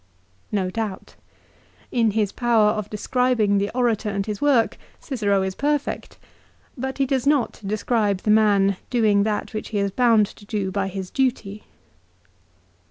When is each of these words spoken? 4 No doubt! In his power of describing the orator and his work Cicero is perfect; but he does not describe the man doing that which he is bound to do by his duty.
4 0.49 0.63
No 0.63 0.69
doubt! 0.71 1.13
In 1.91 2.09
his 2.09 2.31
power 2.31 2.71
of 2.71 2.89
describing 2.89 3.59
the 3.59 3.69
orator 3.75 4.09
and 4.09 4.25
his 4.25 4.41
work 4.41 4.79
Cicero 4.99 5.43
is 5.43 5.53
perfect; 5.53 6.17
but 6.75 6.97
he 6.97 7.05
does 7.05 7.27
not 7.27 7.61
describe 7.63 8.21
the 8.21 8.31
man 8.31 8.77
doing 8.89 9.21
that 9.21 9.53
which 9.53 9.69
he 9.69 9.77
is 9.77 9.91
bound 9.91 10.25
to 10.25 10.43
do 10.45 10.71
by 10.71 10.87
his 10.87 11.11
duty. 11.11 11.65